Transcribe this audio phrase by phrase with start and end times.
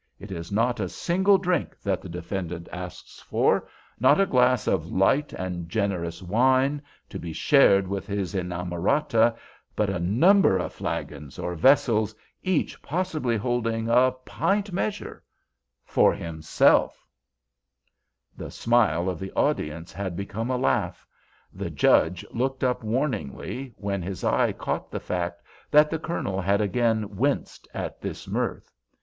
[0.17, 5.31] It is not a single drink that the defendant asks for—not a glass of light
[5.33, 12.15] and generous wine, to be shared with his inamorata—but a number of flagons or vessels,
[12.41, 17.05] each possibly holding a pint measure—for himself!"
[18.35, 21.05] The smile of the audience had become a laugh.
[21.53, 26.59] The Judge looked up warningly, when his eye caught the fact that the Colonel had
[26.59, 28.73] again winced at this mirth.